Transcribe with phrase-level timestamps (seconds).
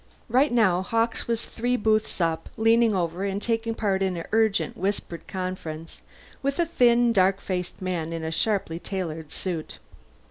[0.29, 4.75] Right now Hawkes was three booths up, leaning over and taking part in an urgent
[4.75, 6.01] whispered conference
[6.41, 9.77] with a thin dark faced man in a sharply tailored suit.